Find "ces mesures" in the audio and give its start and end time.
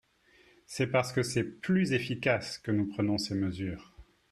3.19-3.93